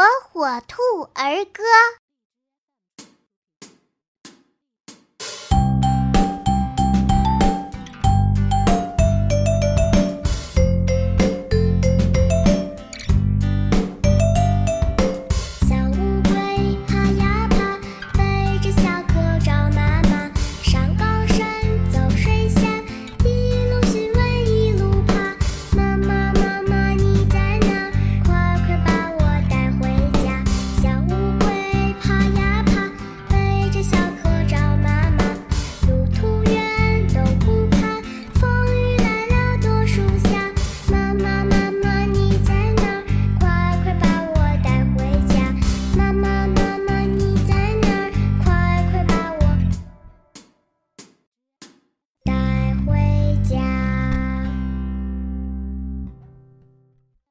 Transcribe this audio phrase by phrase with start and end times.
[0.00, 0.80] 火火兔
[1.12, 1.62] 儿歌。